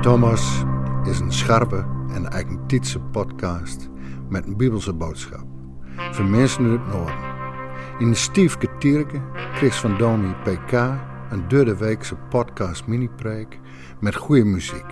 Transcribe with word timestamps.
Thomas 0.00 0.64
is 1.04 1.20
een 1.20 1.32
scherpe 1.32 1.86
en 2.12 2.28
eigentietse 2.28 3.00
podcast 3.00 3.88
met 4.28 4.46
een 4.46 4.56
bibelse 4.56 4.92
boodschap. 4.92 5.44
Voor 6.10 6.24
mensen 6.24 6.64
uit 6.64 6.80
het 6.80 6.92
noorden. 6.92 7.14
In 7.98 8.10
de 8.10 8.16
Stiefke 8.16 8.68
Tierke 8.78 9.20
kreeg 9.54 9.80
van 9.80 9.98
Domi 9.98 10.34
PK 10.42 10.72
een 11.30 11.48
derde 11.48 11.76
weekse 11.76 12.16
podcast 12.16 12.86
mini-preek 12.86 13.58
met 14.00 14.16
goede 14.16 14.44
muziek. 14.44 14.86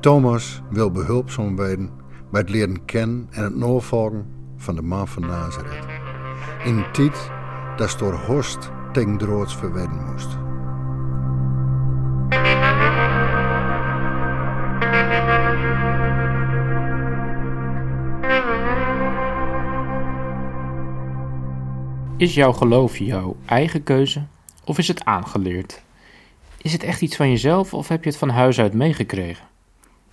Thomas 0.00 0.62
wil 0.70 0.90
behulpzaam 0.90 1.56
worden 1.56 1.90
bij 2.30 2.40
het 2.40 2.50
leren 2.50 2.84
kennen 2.84 3.26
en 3.30 3.44
het 3.44 3.56
navolgen 3.56 4.26
van 4.56 4.74
de 4.74 4.82
man 4.82 5.08
van 5.08 5.26
Nazareth. 5.26 5.86
In 6.64 6.76
een 6.76 6.92
tijd 6.92 7.30
dat 7.76 7.96
door 7.98 8.14
Horst 8.14 8.70
tegen 8.92 9.18
droods 9.18 9.56
verwedden 9.56 10.04
moest. 10.04 10.28
Is 22.16 22.34
jouw 22.34 22.52
geloof 22.52 22.98
jouw 22.98 23.36
eigen 23.46 23.82
keuze 23.82 24.22
of 24.64 24.78
is 24.78 24.88
het 24.88 25.04
aangeleerd? 25.04 25.82
Is 26.58 26.72
het 26.72 26.82
echt 26.82 27.02
iets 27.02 27.16
van 27.16 27.28
jezelf 27.30 27.74
of 27.74 27.88
heb 27.88 28.04
je 28.04 28.10
het 28.10 28.18
van 28.18 28.28
huis 28.28 28.60
uit 28.60 28.74
meegekregen? 28.74 29.46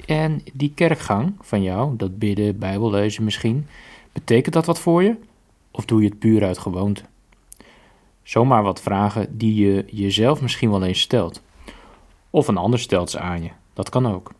En 0.06 0.42
die 0.54 0.72
kerkgang 0.76 1.34
van 1.42 1.64
jou, 1.64 1.96
dat 1.98 2.20
bidden, 2.20 2.60
bijbellezen 2.60 3.24
misschien, 3.24 3.68
betekent 4.14 4.54
dat 4.54 4.66
wat 4.66 4.80
voor 4.80 5.04
je? 5.04 5.16
Of 5.72 5.86
doe 5.86 6.02
je 6.02 6.10
het 6.10 6.20
puur 6.20 6.44
uit 6.44 6.58
gewoonte? 6.58 7.02
Zomaar 8.30 8.64
wat 8.64 8.82
vragen 8.82 9.38
die 9.38 9.56
je 9.56 9.86
jezelf 9.88 10.42
misschien 10.42 10.70
wel 10.70 10.84
eens 10.84 11.00
stelt. 11.00 11.42
Of 12.30 12.48
een 12.48 12.58
ander 12.58 12.80
stelt 12.80 13.10
ze 13.10 13.20
aan 13.20 13.44
je, 13.44 13.50
dat 13.74 13.90
kan 13.90 14.06
ook. 14.06 14.32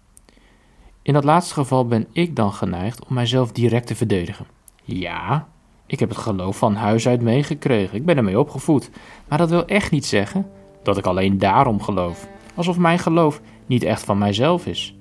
In 1.02 1.14
dat 1.14 1.24
laatste 1.24 1.54
geval 1.54 1.88
ben 1.88 2.08
ik 2.12 2.36
dan 2.36 2.54
geneigd 2.54 3.06
om 3.06 3.14
mijzelf 3.14 3.52
direct 3.52 3.88
te 3.88 3.96
verdedigen. 3.96 4.46
Ja, 4.84 5.48
ik 5.86 6.00
heb 6.00 6.10
het 6.10 6.18
geloof 6.18 6.58
van 6.58 6.76
huis 6.76 7.08
uit 7.08 7.22
meegekregen. 7.22 7.98
Ik 7.98 8.06
ben 8.06 8.18
ermee 8.18 8.40
opgevoed. 8.40 8.90
Maar 9.28 9.38
dat 9.38 9.50
wil 9.50 9.66
echt 9.66 9.92
niet 9.92 10.06
zeggen 10.06 10.50
dat 10.84 10.98
ik 10.98 11.06
alleen 11.06 11.38
daarom 11.38 11.82
geloof. 11.82 12.28
Alsof 12.56 12.78
mijn 12.78 13.00
geloof 13.00 13.42
niet 13.66 13.84
echt 13.84 14.04
van 14.04 14.18
mijzelf 14.18 14.66
is. 14.66 14.96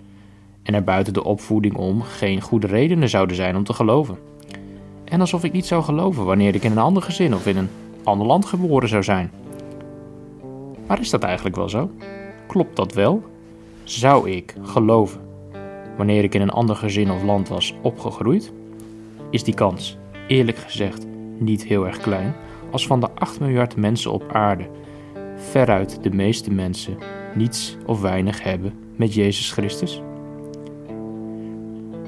En 0.62 0.74
er 0.74 0.84
buiten 0.84 1.12
de 1.12 1.24
opvoeding 1.24 1.76
om 1.76 2.02
geen 2.02 2.40
goede 2.40 2.66
redenen 2.66 3.08
zouden 3.08 3.36
zijn 3.36 3.56
om 3.56 3.64
te 3.64 3.72
geloven. 3.72 4.18
En 5.04 5.20
alsof 5.20 5.44
ik 5.44 5.52
niet 5.52 5.66
zou 5.66 5.82
geloven 5.82 6.24
wanneer 6.24 6.54
ik 6.54 6.64
in 6.64 6.70
een 6.70 6.78
ander 6.78 7.02
gezin 7.02 7.34
of 7.34 7.46
in 7.46 7.56
een 7.56 7.68
ander 8.08 8.26
land 8.26 8.46
geboren 8.46 8.88
zou 8.88 9.02
zijn. 9.02 9.30
Maar 10.86 11.00
is 11.00 11.10
dat 11.10 11.22
eigenlijk 11.22 11.56
wel 11.56 11.68
zo? 11.68 11.90
Klopt 12.46 12.76
dat 12.76 12.94
wel? 12.94 13.22
Zou 13.84 14.30
ik 14.30 14.54
geloven 14.62 15.20
wanneer 15.96 16.24
ik 16.24 16.34
in 16.34 16.40
een 16.40 16.50
ander 16.50 16.76
gezin 16.76 17.10
of 17.10 17.22
land 17.22 17.48
was 17.48 17.74
opgegroeid? 17.82 18.52
Is 19.30 19.44
die 19.44 19.54
kans 19.54 19.96
eerlijk 20.26 20.58
gezegd 20.58 21.06
niet 21.38 21.64
heel 21.64 21.86
erg 21.86 21.98
klein, 21.98 22.34
als 22.70 22.86
van 22.86 23.00
de 23.00 23.08
8 23.14 23.40
miljard 23.40 23.76
mensen 23.76 24.12
op 24.12 24.32
aarde 24.32 24.66
veruit 25.36 26.02
de 26.02 26.10
meeste 26.10 26.50
mensen 26.50 26.98
niets 27.34 27.76
of 27.86 28.00
weinig 28.00 28.42
hebben 28.42 28.74
met 28.96 29.14
Jezus 29.14 29.52
Christus? 29.52 30.02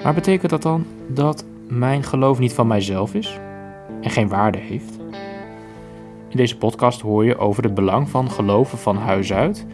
Maar 0.02 0.14
betekent 0.14 0.50
dat 0.50 0.62
dan 0.62 0.86
dat 1.06 1.44
mijn 1.68 2.02
geloof 2.02 2.38
niet 2.38 2.52
van 2.52 2.66
mijzelf 2.66 3.14
is 3.14 3.38
en 4.00 4.10
geen 4.10 4.28
waarde 4.28 4.58
heeft? 4.58 4.99
In 6.30 6.36
deze 6.36 6.56
podcast 6.56 7.00
hoor 7.00 7.24
je 7.24 7.38
over 7.38 7.62
het 7.62 7.74
belang 7.74 8.08
van 8.08 8.30
geloven 8.30 8.78
van 8.78 8.96
huis 8.96 9.32
uit 9.32 9.66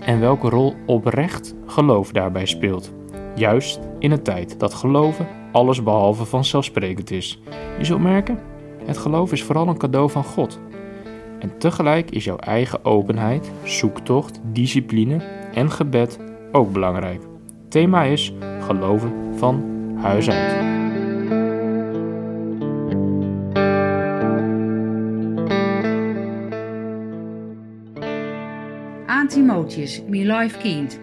en 0.00 0.20
welke 0.20 0.48
rol 0.48 0.74
oprecht 0.86 1.54
geloof 1.66 2.10
daarbij 2.10 2.46
speelt. 2.46 2.92
Juist 3.34 3.80
in 3.98 4.10
een 4.10 4.22
tijd 4.22 4.58
dat 4.60 4.74
geloven 4.74 5.26
alles 5.52 5.82
behalve 5.82 6.24
vanzelfsprekend 6.24 7.10
is. 7.10 7.40
Je 7.78 7.84
zult 7.84 8.00
merken, 8.00 8.38
het 8.84 8.98
geloof 8.98 9.32
is 9.32 9.42
vooral 9.42 9.68
een 9.68 9.78
cadeau 9.78 10.10
van 10.10 10.24
God. 10.24 10.60
En 11.38 11.58
tegelijk 11.58 12.10
is 12.10 12.24
jouw 12.24 12.36
eigen 12.36 12.84
openheid, 12.84 13.50
zoektocht, 13.64 14.40
discipline 14.44 15.16
en 15.54 15.70
gebed 15.70 16.18
ook 16.52 16.72
belangrijk. 16.72 17.22
thema 17.68 18.02
is 18.02 18.32
geloven 18.60 19.12
van 19.34 19.64
huis 19.96 20.30
uit. 20.30 20.71
Timotheus, 29.32 30.02
mijn 30.08 30.26
life 30.26 30.58
kind. 30.58 30.98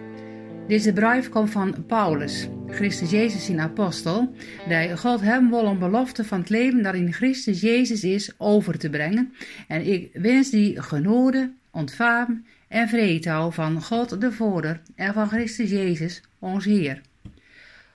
Deze 0.68 0.92
brief 0.92 1.28
komt 1.28 1.50
van 1.50 1.84
Paulus, 1.86 2.48
Christus 2.66 3.10
Jezus 3.10 3.48
in 3.48 3.60
apostel, 3.60 4.34
die 4.68 4.96
God 4.96 5.20
hem 5.20 5.50
wil 5.50 5.64
een 5.64 5.78
belofte 5.78 6.24
van 6.24 6.38
het 6.38 6.48
leven 6.48 6.82
dat 6.82 6.94
in 6.94 7.12
Christus 7.12 7.60
Jezus 7.60 8.04
is 8.04 8.32
over 8.38 8.78
te 8.78 8.90
brengen. 8.90 9.32
En 9.68 9.86
ik 9.86 10.10
wens 10.12 10.50
die 10.50 10.82
genode, 10.82 11.52
ontvangen 11.70 12.46
en 12.68 12.88
vrede 12.88 13.48
van 13.50 13.82
God 13.82 14.20
de 14.20 14.32
Vader 14.32 14.80
en 14.94 15.12
van 15.12 15.28
Christus 15.28 15.70
Jezus, 15.70 16.22
ons 16.38 16.64
Heer. 16.64 17.00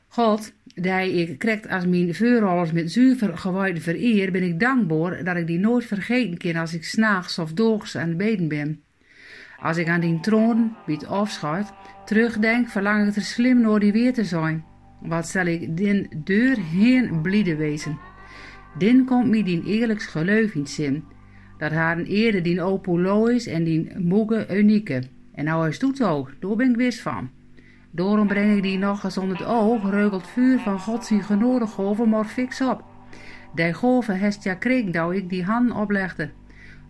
God, 0.07 0.51
die 0.63 1.13
ik 1.13 1.37
krijgt 1.37 1.69
als 1.69 1.85
mijn 1.85 2.15
voorrollers 2.15 2.71
met 2.71 2.91
zuiver 2.91 3.37
gewijde 3.37 3.81
vereer, 3.81 4.31
ben 4.31 4.43
ik 4.43 4.59
dankbaar 4.59 5.23
dat 5.23 5.35
ik 5.35 5.47
die 5.47 5.59
nooit 5.59 5.85
vergeten 5.85 6.37
kan 6.37 6.55
als 6.55 6.73
ik 6.73 6.83
s'nachts 6.83 7.39
of 7.39 7.53
doogs 7.53 7.97
aan 7.97 8.07
het 8.07 8.17
beden 8.17 8.47
ben. 8.47 8.83
Als 9.65 9.77
ik 9.77 9.87
aan 9.89 9.99
die 9.99 10.19
troon, 10.19 10.75
bij 10.85 10.99
het 11.07 11.73
terugdenk, 12.05 12.69
verlang 12.69 13.07
ik 13.07 13.15
er 13.15 13.21
slim 13.21 13.61
door 13.61 13.79
die 13.79 13.91
weer 13.91 14.13
te 14.13 14.23
zijn. 14.23 14.65
Wat 15.01 15.27
zal 15.27 15.45
ik 15.45 15.77
din 15.77 16.09
deur 16.23 16.57
heen 16.57 17.21
blide 17.21 17.55
wezen? 17.55 17.97
Din 18.77 19.05
komt 19.05 19.29
mij 19.29 19.43
die 19.43 19.63
eerlijks 19.63 20.05
geloof 20.05 20.53
in 20.53 20.67
zin, 20.67 21.03
dat 21.57 21.71
haar 21.71 21.97
een 21.97 22.05
eerder 22.05 22.43
die 22.43 22.63
opulo 22.65 23.25
is 23.25 23.47
en 23.47 23.63
die 23.63 23.99
moege 23.99 24.57
unieke. 24.57 25.03
En 25.33 25.45
nou 25.45 25.67
is 25.67 25.79
doet 25.79 26.03
ook, 26.03 26.31
daar 26.39 26.55
ben 26.55 26.69
ik 26.69 26.75
wist 26.75 27.01
van. 27.01 27.29
Daarom 27.91 28.27
breng 28.27 28.55
ik 28.55 28.63
die 28.63 28.77
nog 28.77 29.03
eens 29.03 29.17
onder 29.17 29.37
het 29.37 29.47
oog, 29.47 29.89
reugelt 29.89 30.27
vuur 30.27 30.59
van 30.59 30.79
God 30.79 31.11
genode 31.19 31.67
golven 31.67 32.09
maar 32.09 32.25
fix 32.25 32.61
op. 32.61 32.83
Die 33.55 33.73
golven 33.73 34.19
hest 34.19 34.43
ja 34.43 34.57
dat 34.91 35.11
ik 35.11 35.29
die 35.29 35.43
hand 35.43 35.71
oplegde. 35.71 36.29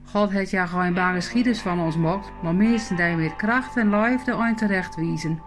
God 0.06 0.32
heeft 0.32 0.52
ja 0.52 0.66
geen 0.66 0.94
baan 0.94 1.14
geschieders 1.14 1.60
van 1.60 1.80
ons 1.80 1.98
mocht, 1.98 2.32
maar 2.44 2.56
meesten 2.56 2.96
die 2.96 3.16
met 3.16 3.36
kracht 3.36 3.78
en 3.78 3.90
liefde 3.90 4.34
aan 4.34 4.56
terecht 4.56 4.96
wijzen. 4.96 5.42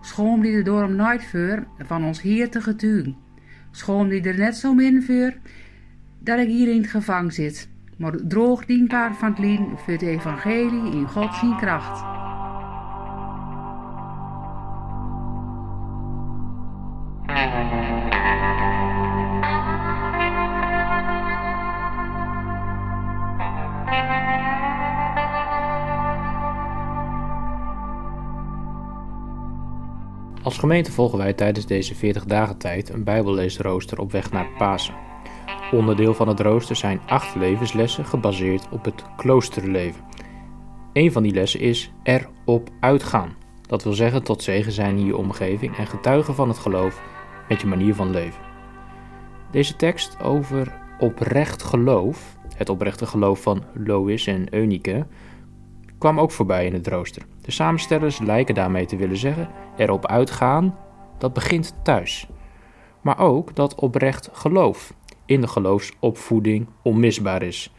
Schoon 0.00 0.40
die 0.40 0.56
er 0.56 0.64
door 0.64 0.90
nooit 0.90 1.24
voor 1.24 1.66
van 1.78 2.04
ons 2.04 2.20
hier 2.20 2.50
te 2.50 2.60
getuigen. 2.60 3.16
Schoon 3.70 4.08
die 4.08 4.22
er 4.22 4.38
net 4.38 4.56
zo 4.56 4.74
min 4.74 5.02
voor 5.02 5.32
dat 6.18 6.38
ik 6.38 6.48
hier 6.48 6.68
in 6.68 6.80
het 6.80 6.90
gevang 6.90 7.32
zit, 7.32 7.68
maar 7.96 8.12
droog 8.28 8.66
dienbaar 8.66 9.14
van 9.14 9.28
het 9.28 9.38
lien 9.38 9.68
voor 9.76 9.92
het 9.92 10.02
evangelie 10.02 10.92
in 10.92 11.08
God 11.08 11.34
zijn 11.34 11.56
kracht. 11.56 12.13
Als 30.44 30.58
gemeente 30.58 30.92
volgen 30.92 31.18
wij 31.18 31.32
tijdens 31.32 31.66
deze 31.66 31.94
40 31.94 32.24
dagen 32.24 32.56
tijd 32.56 32.88
een 32.88 33.04
bijbelleesrooster 33.04 34.00
op 34.00 34.12
weg 34.12 34.32
naar 34.32 34.48
Pasen. 34.58 34.94
Onderdeel 35.72 36.14
van 36.14 36.28
het 36.28 36.40
rooster 36.40 36.76
zijn 36.76 37.00
acht 37.06 37.34
levenslessen 37.34 38.04
gebaseerd 38.04 38.68
op 38.70 38.84
het 38.84 39.02
kloosterleven. 39.16 40.04
Een 40.92 41.12
van 41.12 41.22
die 41.22 41.32
lessen 41.32 41.60
is 41.60 41.92
erop 42.02 42.68
uitgaan. 42.80 43.34
Dat 43.66 43.82
wil 43.84 43.92
zeggen 43.92 44.22
tot 44.22 44.42
zegen 44.42 44.72
zijn 44.72 44.96
in 44.96 45.06
je 45.06 45.16
omgeving 45.16 45.76
en 45.76 45.86
getuigen 45.86 46.34
van 46.34 46.48
het 46.48 46.58
geloof 46.58 47.02
met 47.48 47.60
je 47.60 47.66
manier 47.66 47.94
van 47.94 48.10
leven. 48.10 48.40
Deze 49.50 49.76
tekst 49.76 50.22
over 50.22 50.72
oprecht 50.98 51.62
geloof, 51.62 52.36
het 52.56 52.68
oprechte 52.68 53.06
geloof 53.06 53.42
van 53.42 53.62
Lois 53.84 54.26
en 54.26 54.54
Eunike, 54.54 55.06
kwam 55.98 56.20
ook 56.20 56.30
voorbij 56.30 56.66
in 56.66 56.74
het 56.74 56.86
rooster. 56.86 57.22
De 57.44 57.50
samenstellers 57.50 58.18
lijken 58.18 58.54
daarmee 58.54 58.86
te 58.86 58.96
willen 58.96 59.16
zeggen: 59.16 59.48
erop 59.76 60.06
uitgaan, 60.06 60.76
dat 61.18 61.32
begint 61.32 61.74
thuis. 61.82 62.28
Maar 63.00 63.18
ook 63.18 63.54
dat 63.54 63.74
oprecht 63.74 64.28
geloof 64.32 64.94
in 65.26 65.40
de 65.40 65.46
geloofsopvoeding 65.46 66.66
onmisbaar 66.82 67.42
is. 67.42 67.72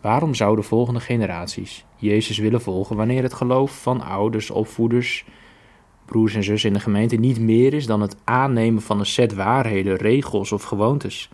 Waarom 0.00 0.34
zouden 0.34 0.64
volgende 0.64 1.00
generaties 1.00 1.84
Jezus 1.96 2.38
willen 2.38 2.60
volgen 2.60 2.96
wanneer 2.96 3.22
het 3.22 3.34
geloof 3.34 3.82
van 3.82 4.00
ouders, 4.00 4.50
opvoeders, 4.50 5.24
broers 6.04 6.34
en 6.34 6.44
zussen 6.44 6.68
in 6.68 6.74
de 6.74 6.82
gemeente 6.82 7.16
niet 7.16 7.40
meer 7.40 7.74
is 7.74 7.86
dan 7.86 8.00
het 8.00 8.16
aannemen 8.24 8.82
van 8.82 8.98
een 8.98 9.06
set 9.06 9.34
waarheden, 9.34 9.96
regels 9.96 10.52
of 10.52 10.62
gewoontes? 10.62 11.30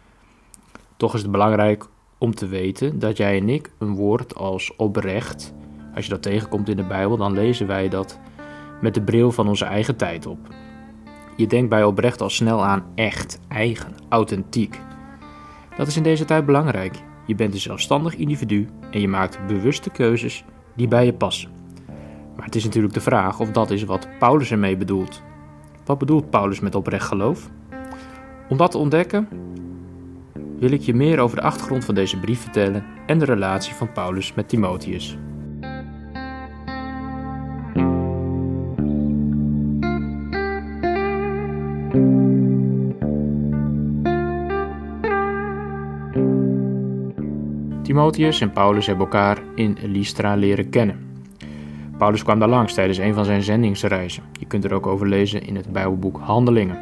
Toch 0.96 1.14
is 1.14 1.22
het 1.22 1.30
belangrijk 1.30 1.86
om 2.18 2.34
te 2.34 2.46
weten 2.46 2.98
dat 2.98 3.16
jij 3.16 3.36
en 3.36 3.48
ik 3.48 3.70
een 3.78 3.94
woord 3.94 4.34
als 4.34 4.76
oprecht 4.76 5.54
Als 5.94 6.04
je 6.04 6.10
dat 6.10 6.22
tegenkomt 6.22 6.68
in 6.68 6.76
de 6.76 6.86
Bijbel, 6.86 7.16
dan 7.16 7.32
lezen 7.32 7.66
wij 7.66 7.88
dat 7.88 8.18
met 8.80 8.94
de 8.94 9.02
bril 9.02 9.32
van 9.32 9.48
onze 9.48 9.64
eigen 9.64 9.96
tijd 9.96 10.26
op. 10.26 10.38
Je 11.36 11.46
denkt 11.46 11.68
bij 11.68 11.84
oprecht 11.84 12.20
al 12.20 12.30
snel 12.30 12.64
aan 12.64 12.84
echt, 12.94 13.40
eigen, 13.48 13.92
authentiek. 14.08 14.80
Dat 15.76 15.86
is 15.86 15.96
in 15.96 16.02
deze 16.02 16.24
tijd 16.24 16.46
belangrijk. 16.46 16.94
Je 17.26 17.34
bent 17.34 17.54
een 17.54 17.60
zelfstandig 17.60 18.16
individu 18.16 18.68
en 18.90 19.00
je 19.00 19.08
maakt 19.08 19.46
bewuste 19.46 19.90
keuzes 19.90 20.44
die 20.74 20.88
bij 20.88 21.04
je 21.04 21.12
passen. 21.12 21.50
Maar 22.36 22.44
het 22.44 22.54
is 22.54 22.64
natuurlijk 22.64 22.94
de 22.94 23.00
vraag 23.00 23.40
of 23.40 23.50
dat 23.50 23.70
is 23.70 23.84
wat 23.84 24.08
Paulus 24.18 24.50
ermee 24.50 24.76
bedoelt. 24.76 25.22
Wat 25.84 25.98
bedoelt 25.98 26.30
Paulus 26.30 26.60
met 26.60 26.74
oprecht 26.74 27.06
geloof? 27.06 27.50
Om 28.48 28.56
dat 28.56 28.70
te 28.70 28.78
ontdekken 28.78 29.28
wil 30.58 30.70
ik 30.70 30.80
je 30.80 30.94
meer 30.94 31.18
over 31.18 31.36
de 31.36 31.42
achtergrond 31.42 31.84
van 31.84 31.94
deze 31.94 32.18
brief 32.18 32.40
vertellen 32.40 32.84
en 33.06 33.18
de 33.18 33.24
relatie 33.24 33.74
van 33.74 33.92
Paulus 33.92 34.34
met 34.34 34.48
Timotheus. 34.48 35.18
Timotheus 47.90 48.40
en 48.40 48.52
Paulus 48.52 48.86
hebben 48.86 49.04
elkaar 49.04 49.38
in 49.54 49.76
Lystra 49.82 50.34
leren 50.34 50.70
kennen. 50.70 51.24
Paulus 51.98 52.22
kwam 52.22 52.38
daar 52.38 52.48
langs 52.48 52.74
tijdens 52.74 52.98
een 52.98 53.14
van 53.14 53.24
zijn 53.24 53.42
zendingsreizen. 53.42 54.22
Je 54.38 54.46
kunt 54.46 54.64
er 54.64 54.74
ook 54.74 54.86
over 54.86 55.08
lezen 55.08 55.46
in 55.46 55.56
het 55.56 55.72
Bijbelboek 55.72 56.18
Handelingen. 56.18 56.78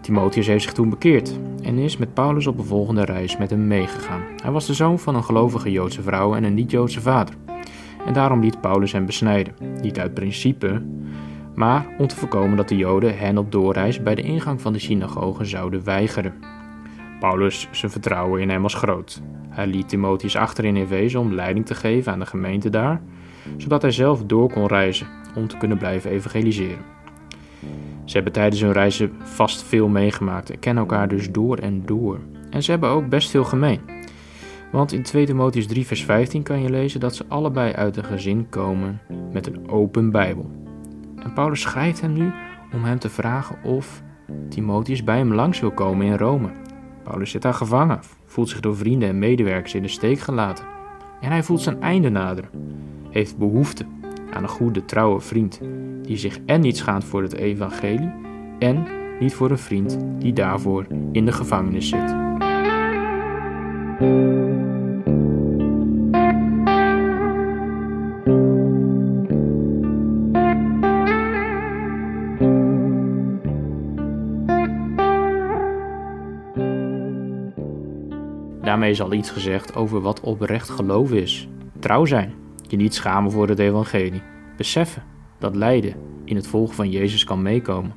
Timotheus 0.00 0.46
heeft 0.46 0.62
zich 0.62 0.72
toen 0.72 0.90
bekeerd 0.90 1.38
en 1.62 1.78
is 1.78 1.96
met 1.96 2.14
Paulus 2.14 2.46
op 2.46 2.58
een 2.58 2.64
volgende 2.64 3.04
reis 3.04 3.36
met 3.36 3.50
hem 3.50 3.66
meegegaan. 3.66 4.22
Hij 4.42 4.50
was 4.50 4.66
de 4.66 4.74
zoon 4.74 4.98
van 4.98 5.14
een 5.14 5.24
gelovige 5.24 5.70
Joodse 5.70 6.02
vrouw 6.02 6.34
en 6.34 6.44
een 6.44 6.54
niet-Joodse 6.54 7.00
vader. 7.00 7.34
En 8.06 8.12
daarom 8.12 8.40
liet 8.40 8.60
Paulus 8.60 8.92
hem 8.92 9.06
besnijden. 9.06 9.54
Niet 9.80 9.98
uit 9.98 10.14
principe, 10.14 10.82
maar 11.54 11.86
om 11.98 12.06
te 12.06 12.16
voorkomen 12.16 12.56
dat 12.56 12.68
de 12.68 12.76
Joden 12.76 13.18
hen 13.18 13.38
op 13.38 13.52
doorreis 13.52 14.02
bij 14.02 14.14
de 14.14 14.22
ingang 14.22 14.60
van 14.60 14.72
de 14.72 14.78
synagoge 14.78 15.44
zouden 15.44 15.84
weigeren. 15.84 16.34
Paulus, 17.20 17.68
zijn 17.70 17.90
vertrouwen 17.90 18.40
in 18.40 18.50
hem 18.50 18.62
was 18.62 18.74
groot. 18.74 19.22
Hij 19.50 19.66
liet 19.66 19.88
Timotheus 19.88 20.36
achter 20.36 20.64
in 20.64 20.76
Efeze 20.76 21.18
om 21.18 21.34
leiding 21.34 21.66
te 21.66 21.74
geven 21.74 22.12
aan 22.12 22.18
de 22.18 22.26
gemeente 22.26 22.70
daar, 22.70 23.02
zodat 23.56 23.82
hij 23.82 23.90
zelf 23.90 24.24
door 24.24 24.52
kon 24.52 24.66
reizen 24.66 25.06
om 25.34 25.48
te 25.48 25.56
kunnen 25.56 25.78
blijven 25.78 26.10
evangeliseren. 26.10 26.84
Ze 28.04 28.14
hebben 28.16 28.32
tijdens 28.32 28.60
hun 28.60 28.72
reizen 28.72 29.12
vast 29.22 29.62
veel 29.62 29.88
meegemaakt 29.88 30.50
en 30.50 30.58
kennen 30.58 30.82
elkaar 30.82 31.08
dus 31.08 31.30
door 31.30 31.58
en 31.58 31.82
door. 31.86 32.18
En 32.50 32.62
ze 32.62 32.70
hebben 32.70 32.90
ook 32.90 33.08
best 33.08 33.30
veel 33.30 33.44
gemeen. 33.44 33.80
Want 34.72 34.92
in 34.92 35.02
2 35.02 35.26
Timotheus 35.26 35.66
3 35.66 35.86
vers 35.86 36.04
15 36.04 36.42
kan 36.42 36.62
je 36.62 36.70
lezen 36.70 37.00
dat 37.00 37.14
ze 37.14 37.24
allebei 37.28 37.72
uit 37.72 37.96
een 37.96 38.04
gezin 38.04 38.48
komen 38.48 39.00
met 39.32 39.46
een 39.46 39.68
open 39.68 40.10
Bijbel. 40.10 40.50
En 41.16 41.32
Paulus 41.32 41.60
schrijft 41.60 42.00
hem 42.00 42.12
nu 42.12 42.32
om 42.72 42.84
hem 42.84 42.98
te 42.98 43.08
vragen 43.08 43.56
of 43.62 44.02
Timotheus 44.48 45.04
bij 45.04 45.16
hem 45.16 45.34
langs 45.34 45.60
wil 45.60 45.70
komen 45.70 46.06
in 46.06 46.16
Rome. 46.16 46.48
Paulus 47.02 47.30
zit 47.30 47.42
daar 47.42 47.54
gevangen, 47.54 48.00
voelt 48.30 48.48
zich 48.48 48.60
door 48.60 48.76
vrienden 48.76 49.08
en 49.08 49.18
medewerkers 49.18 49.74
in 49.74 49.82
de 49.82 49.88
steek 49.88 50.18
gelaten. 50.18 50.64
En 51.20 51.30
hij 51.30 51.42
voelt 51.42 51.60
zijn 51.60 51.80
einde 51.82 52.08
naderen, 52.08 52.50
heeft 53.10 53.38
behoefte 53.38 53.84
aan 54.30 54.42
een 54.42 54.48
goede, 54.48 54.84
trouwe 54.84 55.20
vriend 55.20 55.60
die 56.02 56.16
zich 56.16 56.38
en 56.46 56.60
niet 56.60 56.76
schaamt 56.76 57.04
voor 57.04 57.22
het 57.22 57.34
evangelie 57.34 58.12
en 58.58 58.86
niet 59.20 59.34
voor 59.34 59.50
een 59.50 59.58
vriend 59.58 59.98
die 60.18 60.32
daarvoor 60.32 60.86
in 61.12 61.24
de 61.24 61.32
gevangenis 61.32 61.88
zit. 61.88 62.14
Daarmee 78.70 78.90
is 78.90 79.02
al 79.02 79.12
iets 79.12 79.30
gezegd 79.30 79.74
over 79.74 80.00
wat 80.00 80.20
oprecht 80.20 80.70
geloof 80.70 81.12
is. 81.12 81.48
Trouw 81.78 82.04
zijn, 82.04 82.34
je 82.68 82.76
niet 82.76 82.94
schamen 82.94 83.30
voor 83.30 83.48
het 83.48 83.58
evangelie, 83.58 84.22
beseffen 84.56 85.02
dat 85.38 85.54
lijden 85.54 85.94
in 86.24 86.36
het 86.36 86.46
volgen 86.46 86.74
van 86.74 86.90
Jezus 86.90 87.24
kan 87.24 87.42
meekomen. 87.42 87.92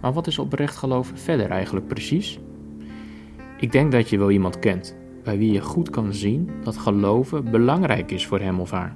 Maar 0.00 0.12
wat 0.12 0.26
is 0.26 0.38
oprecht 0.38 0.76
geloof 0.76 1.12
verder 1.14 1.50
eigenlijk 1.50 1.86
precies? 1.86 2.38
Ik 3.58 3.72
denk 3.72 3.92
dat 3.92 4.08
je 4.08 4.18
wel 4.18 4.30
iemand 4.30 4.58
kent 4.58 4.96
bij 5.24 5.38
wie 5.38 5.52
je 5.52 5.60
goed 5.60 5.90
kan 5.90 6.12
zien 6.12 6.50
dat 6.62 6.78
geloven 6.78 7.50
belangrijk 7.50 8.10
is 8.10 8.26
voor 8.26 8.40
hem 8.40 8.60
of 8.60 8.70
haar. 8.70 8.94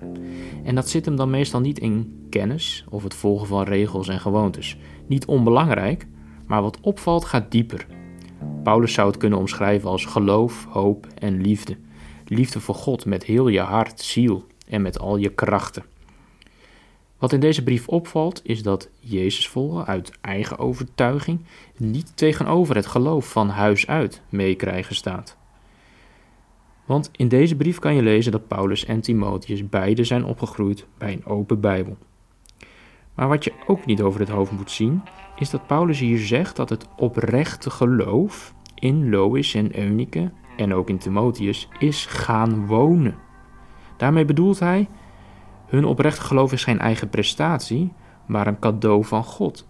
En 0.65 0.75
dat 0.75 0.89
zit 0.89 1.05
hem 1.05 1.17
dan 1.17 1.31
meestal 1.31 1.61
niet 1.61 1.79
in 1.79 2.27
kennis 2.29 2.85
of 2.89 3.03
het 3.03 3.15
volgen 3.15 3.47
van 3.47 3.63
regels 3.63 4.09
en 4.09 4.21
gewoontes. 4.21 4.77
Niet 5.07 5.27
onbelangrijk, 5.27 6.07
maar 6.47 6.63
wat 6.63 6.81
opvalt 6.81 7.25
gaat 7.25 7.51
dieper. 7.51 7.87
Paulus 8.63 8.93
zou 8.93 9.09
het 9.09 9.17
kunnen 9.17 9.39
omschrijven 9.39 9.89
als 9.89 10.05
geloof, 10.05 10.67
hoop 10.71 11.07
en 11.19 11.41
liefde. 11.41 11.77
Liefde 12.27 12.61
voor 12.61 12.75
God 12.75 13.07
met 13.07 13.25
heel 13.25 13.49
je 13.49 13.61
hart, 13.61 14.01
ziel 14.01 14.47
en 14.69 14.83
met 14.83 14.99
al 14.99 15.17
je 15.17 15.29
krachten. 15.29 15.85
Wat 17.19 17.33
in 17.33 17.41
deze 17.41 17.63
brief 17.63 17.89
opvalt 17.89 18.41
is 18.45 18.63
dat 18.63 18.89
Jezus 19.01 19.49
volgen 19.49 19.87
uit 19.87 20.13
eigen 20.21 20.59
overtuiging 20.59 21.41
niet 21.77 22.17
tegenover 22.17 22.77
het 22.77 22.87
geloof 22.87 23.31
van 23.31 23.49
huis 23.49 23.87
uit 23.87 24.23
meekrijgen 24.29 24.95
staat. 24.95 25.37
Want 26.85 27.11
in 27.13 27.29
deze 27.29 27.57
brief 27.57 27.79
kan 27.79 27.95
je 27.95 28.03
lezen 28.03 28.33
dat 28.33 28.49
Paulus 28.49 28.85
en 28.85 29.01
Timotheus 29.01 29.69
beide 29.69 30.05
zijn 30.05 30.25
opgegroeid 30.25 30.87
bij 30.99 31.13
een 31.13 31.27
open 31.27 31.61
Bijbel. 31.61 31.97
Maar 33.21 33.29
wat 33.29 33.45
je 33.45 33.53
ook 33.67 33.87
niet 33.87 34.03
over 34.03 34.21
het 34.21 34.29
hoofd 34.29 34.53
moet 34.53 34.71
zien, 34.71 35.03
is 35.37 35.51
dat 35.51 35.67
Paulus 35.67 35.99
hier 35.99 36.19
zegt 36.19 36.57
dat 36.57 36.69
het 36.69 36.89
oprechte 36.97 37.71
geloof 37.71 38.55
in 38.75 39.11
Lois 39.11 39.55
en 39.55 39.79
Eunike 39.79 40.33
en 40.57 40.75
ook 40.75 40.89
in 40.89 40.99
Timotheus 40.99 41.69
is 41.79 42.07
gaan 42.07 42.67
wonen. 42.67 43.15
Daarmee 43.97 44.25
bedoelt 44.25 44.59
hij 44.59 44.89
hun 45.67 45.85
oprechte 45.85 46.21
geloof 46.21 46.53
is 46.53 46.65
geen 46.65 46.79
eigen 46.79 47.09
prestatie, 47.09 47.93
maar 48.27 48.47
een 48.47 48.59
cadeau 48.59 49.05
van 49.05 49.25
God. 49.25 49.69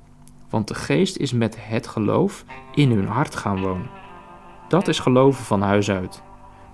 Want 0.50 0.68
de 0.68 0.74
geest 0.74 1.16
is 1.16 1.32
met 1.32 1.56
het 1.60 1.86
geloof 1.86 2.44
in 2.74 2.90
hun 2.90 3.06
hart 3.06 3.34
gaan 3.34 3.60
wonen. 3.60 3.90
Dat 4.68 4.88
is 4.88 4.98
geloven 4.98 5.44
van 5.44 5.62
huis 5.62 5.90
uit. 5.90 6.22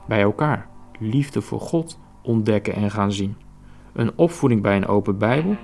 Bij 0.08 0.22
elkaar. 0.22 0.68
Liefde 0.98 1.42
voor 1.42 1.60
God 1.60 1.98
ontdekken 2.22 2.74
en 2.74 2.90
gaan 2.90 3.12
zien. 3.12 3.36
Een 3.92 4.18
opvoeding 4.18 4.62
bij 4.62 4.76
een 4.76 4.86
open 4.86 5.18
Bijbel. 5.18 5.56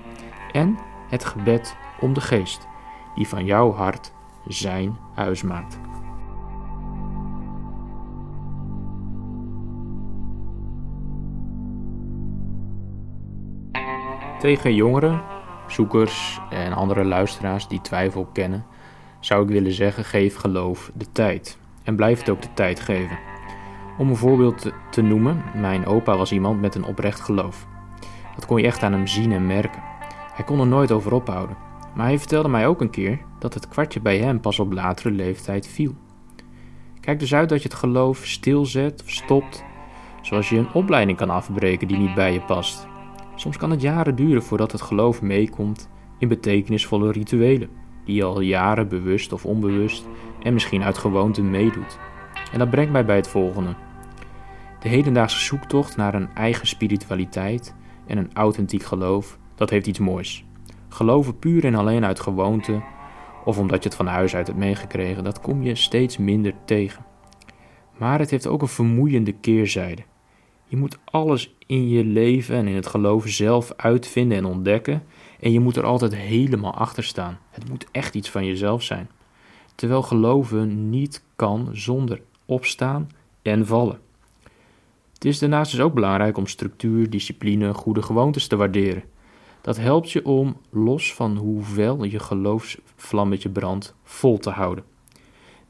En 0.52 0.78
het 1.12 1.24
gebed 1.24 1.76
om 2.00 2.12
de 2.12 2.20
geest, 2.20 2.66
die 3.14 3.28
van 3.28 3.44
jouw 3.44 3.72
hart 3.72 4.12
zijn 4.46 4.96
huis 5.14 5.42
maakt. 5.42 5.78
Tegen 14.38 14.74
jongeren, 14.74 15.22
zoekers 15.66 16.40
en 16.50 16.72
andere 16.72 17.04
luisteraars 17.04 17.68
die 17.68 17.80
twijfel 17.80 18.28
kennen, 18.32 18.64
zou 19.20 19.42
ik 19.42 19.48
willen 19.48 19.72
zeggen: 19.72 20.04
geef 20.04 20.36
geloof 20.36 20.90
de 20.94 21.12
tijd. 21.12 21.58
En 21.82 21.96
blijf 21.96 22.18
het 22.18 22.30
ook 22.30 22.42
de 22.42 22.54
tijd 22.54 22.80
geven. 22.80 23.18
Om 23.98 24.08
een 24.08 24.16
voorbeeld 24.16 24.72
te 24.90 25.02
noemen, 25.02 25.42
mijn 25.54 25.86
opa 25.86 26.16
was 26.16 26.32
iemand 26.32 26.60
met 26.60 26.74
een 26.74 26.84
oprecht 26.84 27.20
geloof. 27.20 27.66
Dat 28.34 28.46
kon 28.46 28.60
je 28.60 28.66
echt 28.66 28.82
aan 28.82 28.92
hem 28.92 29.06
zien 29.06 29.32
en 29.32 29.46
merken. 29.46 29.91
Hij 30.32 30.44
kon 30.44 30.60
er 30.60 30.66
nooit 30.66 30.92
over 30.92 31.12
ophouden. 31.12 31.56
Maar 31.94 32.06
hij 32.06 32.18
vertelde 32.18 32.48
mij 32.48 32.66
ook 32.66 32.80
een 32.80 32.90
keer 32.90 33.18
dat 33.38 33.54
het 33.54 33.68
kwartje 33.68 34.00
bij 34.00 34.18
hem 34.18 34.40
pas 34.40 34.58
op 34.58 34.72
latere 34.72 35.10
leeftijd 35.10 35.66
viel. 35.66 35.94
Kijk 37.00 37.18
dus 37.18 37.34
uit 37.34 37.48
dat 37.48 37.62
je 37.62 37.68
het 37.68 37.78
geloof 37.78 38.26
stilzet 38.26 39.02
of 39.02 39.10
stopt, 39.10 39.64
zoals 40.22 40.48
je 40.48 40.56
een 40.56 40.72
opleiding 40.72 41.18
kan 41.18 41.30
afbreken 41.30 41.88
die 41.88 41.96
niet 41.96 42.14
bij 42.14 42.32
je 42.32 42.40
past. 42.40 42.86
Soms 43.34 43.56
kan 43.56 43.70
het 43.70 43.80
jaren 43.80 44.14
duren 44.14 44.42
voordat 44.42 44.72
het 44.72 44.82
geloof 44.82 45.22
meekomt 45.22 45.88
in 46.18 46.28
betekenisvolle 46.28 47.12
rituelen, 47.12 47.70
die 48.04 48.14
je 48.14 48.24
al 48.24 48.40
jaren 48.40 48.88
bewust 48.88 49.32
of 49.32 49.46
onbewust 49.46 50.06
en 50.42 50.52
misschien 50.52 50.82
uit 50.82 50.98
gewoonte 50.98 51.42
meedoet. 51.42 51.98
En 52.52 52.58
dat 52.58 52.70
brengt 52.70 52.92
mij 52.92 53.04
bij 53.04 53.16
het 53.16 53.28
volgende. 53.28 53.74
De 54.80 54.88
hedendaagse 54.88 55.38
zoektocht 55.38 55.96
naar 55.96 56.14
een 56.14 56.34
eigen 56.34 56.66
spiritualiteit 56.66 57.74
en 58.06 58.18
een 58.18 58.30
authentiek 58.32 58.82
geloof, 58.82 59.38
dat 59.62 59.70
heeft 59.70 59.86
iets 59.86 59.98
moois. 59.98 60.44
Geloven 60.88 61.38
puur 61.38 61.64
en 61.64 61.74
alleen 61.74 62.04
uit 62.04 62.20
gewoonte 62.20 62.82
of 63.44 63.58
omdat 63.58 63.82
je 63.82 63.88
het 63.88 63.98
van 63.98 64.06
huis 64.06 64.34
uit 64.34 64.46
hebt 64.46 64.58
meegekregen, 64.58 65.24
dat 65.24 65.40
kom 65.40 65.62
je 65.62 65.74
steeds 65.74 66.16
minder 66.16 66.54
tegen. 66.64 67.04
Maar 67.98 68.18
het 68.18 68.30
heeft 68.30 68.46
ook 68.46 68.62
een 68.62 68.68
vermoeiende 68.68 69.32
keerzijde. 69.32 70.02
Je 70.66 70.76
moet 70.76 70.98
alles 71.04 71.54
in 71.66 71.88
je 71.88 72.04
leven 72.04 72.56
en 72.56 72.66
in 72.66 72.74
het 72.74 72.86
geloof 72.86 73.28
zelf 73.28 73.72
uitvinden 73.76 74.38
en 74.38 74.44
ontdekken. 74.44 75.02
En 75.40 75.52
je 75.52 75.60
moet 75.60 75.76
er 75.76 75.84
altijd 75.84 76.14
helemaal 76.14 76.74
achter 76.74 77.04
staan. 77.04 77.38
Het 77.50 77.68
moet 77.68 77.86
echt 77.90 78.14
iets 78.14 78.30
van 78.30 78.46
jezelf 78.46 78.82
zijn. 78.82 79.10
Terwijl 79.74 80.02
geloven 80.02 80.90
niet 80.90 81.24
kan 81.36 81.68
zonder 81.72 82.22
opstaan 82.44 83.10
en 83.42 83.66
vallen. 83.66 83.98
Het 85.12 85.24
is 85.24 85.38
daarnaast 85.38 85.70
dus 85.70 85.80
ook 85.80 85.94
belangrijk 85.94 86.36
om 86.36 86.46
structuur, 86.46 87.10
discipline, 87.10 87.74
goede 87.74 88.02
gewoontes 88.02 88.46
te 88.46 88.56
waarderen. 88.56 89.11
Dat 89.62 89.76
helpt 89.76 90.10
je 90.10 90.24
om, 90.24 90.56
los 90.70 91.14
van 91.14 91.36
hoeveel 91.36 92.04
je 92.04 92.18
geloofsvlammetje 92.18 93.48
brandt, 93.48 93.94
vol 94.02 94.38
te 94.38 94.50
houden. 94.50 94.84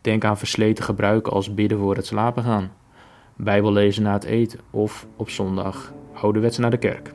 Denk 0.00 0.24
aan 0.24 0.38
versleten 0.38 0.84
gebruiken 0.84 1.32
als 1.32 1.54
bidden 1.54 1.78
voor 1.78 1.96
het 1.96 2.06
slapen 2.06 2.42
gaan, 2.42 2.72
Bijbel 3.36 3.72
lezen 3.72 4.02
na 4.02 4.12
het 4.12 4.24
eten 4.24 4.60
of 4.70 5.06
op 5.16 5.30
zondag 5.30 5.92
ouderwets 6.12 6.58
naar 6.58 6.70
de 6.70 6.76
kerk. 6.76 7.14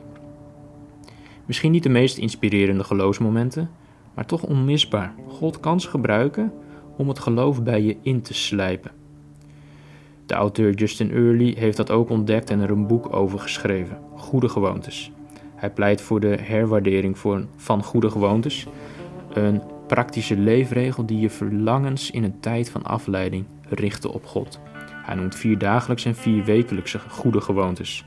Misschien 1.46 1.72
niet 1.72 1.82
de 1.82 1.88
meest 1.88 2.18
inspirerende 2.18 2.84
geloofsmomenten, 2.84 3.70
maar 4.14 4.26
toch 4.26 4.42
onmisbaar. 4.42 5.14
God 5.28 5.60
kan 5.60 5.80
ze 5.80 5.88
gebruiken 5.88 6.52
om 6.96 7.08
het 7.08 7.18
geloof 7.18 7.62
bij 7.62 7.82
je 7.82 7.96
in 8.02 8.22
te 8.22 8.34
slijpen. 8.34 8.90
De 10.26 10.34
auteur 10.34 10.74
Justin 10.74 11.10
Early 11.10 11.54
heeft 11.58 11.76
dat 11.76 11.90
ook 11.90 12.10
ontdekt 12.10 12.50
en 12.50 12.60
er 12.60 12.70
een 12.70 12.86
boek 12.86 13.14
over 13.14 13.38
geschreven: 13.38 13.98
Goede 14.16 14.48
Gewoontes. 14.48 15.12
Hij 15.58 15.70
pleit 15.70 16.00
voor 16.00 16.20
de 16.20 16.36
herwaardering 16.40 17.18
van 17.56 17.82
goede 17.82 18.10
gewoontes, 18.10 18.66
een 19.32 19.62
praktische 19.86 20.36
leefregel 20.36 21.06
die 21.06 21.20
je 21.20 21.30
verlangens 21.30 22.10
in 22.10 22.24
een 22.24 22.40
tijd 22.40 22.70
van 22.70 22.82
afleiding 22.82 23.44
richten 23.68 24.12
op 24.12 24.26
God. 24.26 24.60
Hij 25.04 25.14
noemt 25.14 25.34
vier 25.34 25.58
dagelijkse 25.58 26.08
en 26.08 26.14
vier 26.14 26.44
wekelijkse 26.44 26.98
goede 26.98 27.40
gewoontes. 27.40 28.04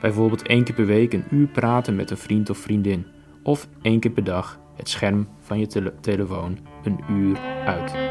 Bijvoorbeeld 0.00 0.46
één 0.46 0.64
keer 0.64 0.74
per 0.74 0.86
week 0.86 1.12
een 1.12 1.24
uur 1.30 1.46
praten 1.46 1.96
met 1.96 2.10
een 2.10 2.16
vriend 2.16 2.50
of 2.50 2.58
vriendin. 2.58 3.06
Of 3.42 3.68
één 3.82 4.00
keer 4.00 4.10
per 4.10 4.24
dag 4.24 4.58
het 4.76 4.88
scherm 4.88 5.28
van 5.40 5.58
je 5.58 5.92
telefoon 6.00 6.58
een 6.82 7.00
uur 7.10 7.38
uit. 7.64 8.09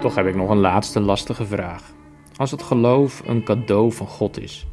Toch 0.00 0.14
heb 0.14 0.26
ik 0.26 0.34
nog 0.34 0.50
een 0.50 0.58
laatste 0.58 1.00
lastige 1.00 1.46
vraag. 1.46 1.92
Als 2.36 2.50
het 2.50 2.62
geloof 2.62 3.22
een 3.26 3.44
cadeau 3.44 3.92
van 3.92 4.06
God 4.06 4.40
is, 4.40 4.66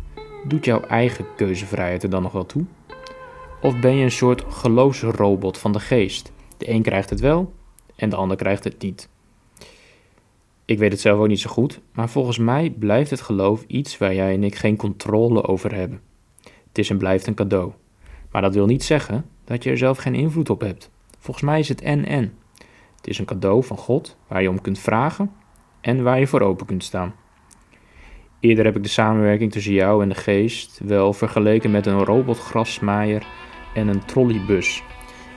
doet 0.47 0.65
jouw 0.65 0.81
eigen 0.81 1.25
keuzevrijheid 1.35 2.03
er 2.03 2.09
dan 2.09 2.21
nog 2.21 2.31
wel 2.31 2.45
toe? 2.45 2.65
Of 3.61 3.79
ben 3.79 3.95
je 3.95 4.03
een 4.03 4.11
soort 4.11 4.43
geloofsrobot 4.47 5.57
van 5.57 5.71
de 5.71 5.79
geest? 5.79 6.31
De 6.57 6.69
een 6.69 6.81
krijgt 6.81 7.09
het 7.09 7.19
wel 7.19 7.53
en 7.95 8.09
de 8.09 8.15
ander 8.15 8.37
krijgt 8.37 8.63
het 8.63 8.81
niet. 8.81 9.09
Ik 10.65 10.77
weet 10.77 10.91
het 10.91 11.01
zelf 11.01 11.19
ook 11.19 11.27
niet 11.27 11.39
zo 11.39 11.49
goed, 11.49 11.81
maar 11.93 12.09
volgens 12.09 12.37
mij 12.37 12.69
blijft 12.69 13.09
het 13.09 13.21
geloof 13.21 13.63
iets 13.67 13.97
waar 13.97 14.13
jij 14.13 14.33
en 14.33 14.43
ik 14.43 14.55
geen 14.55 14.77
controle 14.77 15.43
over 15.43 15.75
hebben. 15.75 16.01
Het 16.43 16.77
is 16.77 16.89
en 16.89 16.97
blijft 16.97 17.27
een 17.27 17.33
cadeau. 17.33 17.71
Maar 18.31 18.41
dat 18.41 18.53
wil 18.53 18.65
niet 18.65 18.83
zeggen 18.83 19.25
dat 19.43 19.63
je 19.63 19.69
er 19.69 19.77
zelf 19.77 19.97
geen 19.97 20.15
invloed 20.15 20.49
op 20.49 20.61
hebt. 20.61 20.89
Volgens 21.19 21.45
mij 21.45 21.59
is 21.59 21.69
het 21.69 21.81
en-en. 21.81 22.33
Het 23.05 23.13
is 23.13 23.19
een 23.19 23.25
cadeau 23.25 23.63
van 23.63 23.77
God 23.77 24.17
waar 24.27 24.41
je 24.41 24.49
om 24.49 24.61
kunt 24.61 24.79
vragen 24.79 25.31
en 25.81 26.03
waar 26.03 26.19
je 26.19 26.27
voor 26.27 26.41
open 26.41 26.65
kunt 26.65 26.83
staan. 26.83 27.13
Eerder 28.39 28.65
heb 28.65 28.75
ik 28.75 28.83
de 28.83 28.89
samenwerking 28.89 29.51
tussen 29.51 29.73
jou 29.73 30.01
en 30.01 30.09
de 30.09 30.15
geest 30.15 30.79
wel 30.83 31.13
vergeleken 31.13 31.71
met 31.71 31.85
een 31.85 32.03
robotgrasmaaier 32.03 33.27
en 33.73 33.87
een 33.87 34.05
trolleybus. 34.05 34.83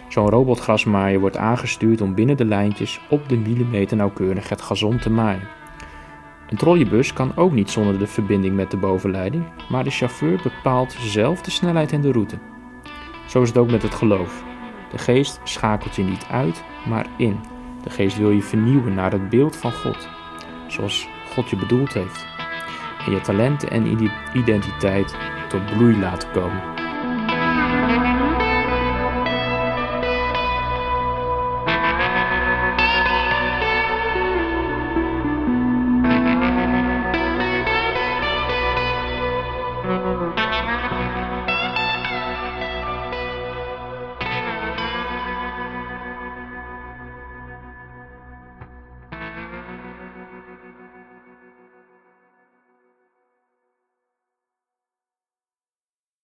Zo'n 0.09 0.29
robotgrasmaaier 0.29 1.21
wordt 1.21 1.37
aangestuurd 1.37 2.01
om 2.01 2.15
binnen 2.15 2.37
de 2.37 2.45
lijntjes 2.45 3.01
op 3.11 3.29
de 3.29 3.37
millimeter 3.37 3.97
nauwkeurig 3.97 4.49
het 4.49 4.63
gazon 4.63 4.99
te 4.99 5.11
maaien. 5.11 5.49
Een 6.49 6.57
trolleybus 6.57 7.13
kan 7.13 7.37
ook 7.37 7.53
niet 7.53 7.71
zonder 7.71 7.99
de 7.99 8.07
verbinding 8.07 8.55
met 8.55 8.71
de 8.71 8.77
bovenleiding, 8.77 9.45
maar 9.71 9.85
de 9.85 9.91
chauffeur 9.91 10.41
bepaalt 10.43 10.93
zelf 10.93 11.43
de 11.43 11.51
snelheid 11.51 11.93
en 11.93 12.01
de 12.01 12.13
route. 12.13 12.39
Zo 13.27 13.43
is 13.43 13.49
het 13.49 13.59
ook 13.59 13.71
met 13.71 13.83
het 13.83 13.95
geloof. 13.95 14.45
De 14.91 14.99
geest 14.99 15.41
schakelt 15.45 15.97
je 15.97 16.03
niet 16.03 16.27
uit, 16.31 16.65
maar 16.87 17.07
in. 17.17 17.57
De 17.89 17.95
geest 17.95 18.19
wil 18.19 18.31
je 18.31 18.43
vernieuwen 18.43 18.95
naar 18.95 19.13
het 19.13 19.29
beeld 19.29 19.57
van 19.57 19.73
God, 19.73 20.09
zoals 20.67 21.09
God 21.31 21.51
je 21.51 21.57
bedoeld 21.57 21.93
heeft. 21.93 22.27
En 23.07 23.13
je 23.13 23.21
talenten 23.21 23.71
en 23.71 24.11
identiteit 24.35 25.17
tot 25.49 25.67
bloei 25.67 25.99
laten 25.99 26.31
komen. 26.31 26.78